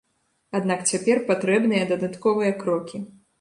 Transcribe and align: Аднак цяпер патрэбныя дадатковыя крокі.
Аднак 0.59 0.79
цяпер 0.91 1.21
патрэбныя 1.29 1.83
дадатковыя 1.93 2.57
крокі. 2.65 3.05